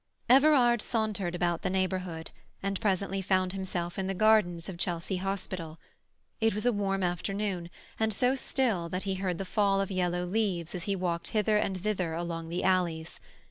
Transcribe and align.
Everard 0.27 0.81
sauntered 0.81 1.35
about 1.35 1.61
the 1.61 1.69
neighbourhood, 1.69 2.31
and 2.63 2.81
presently 2.81 3.21
found 3.21 3.53
himself 3.53 3.99
in 3.99 4.07
the 4.07 4.15
gardens 4.15 4.67
of 4.67 4.79
Chelsea 4.79 5.17
Hospital. 5.17 5.77
It 6.39 6.55
was 6.55 6.65
a 6.65 6.73
warm 6.73 7.03
afternoon, 7.03 7.69
and 7.99 8.11
so 8.11 8.33
still 8.33 8.89
that 8.89 9.03
he 9.03 9.13
heard 9.13 9.37
the 9.37 9.45
fall 9.45 9.79
of 9.79 9.91
yellow 9.91 10.25
leaves 10.25 10.73
as 10.73 10.85
he 10.85 10.95
walked 10.95 11.27
hither 11.37 11.57
and 11.57 11.83
thither 11.83 12.15
along 12.15 12.49
the 12.49 12.63
alleys. 12.63 13.19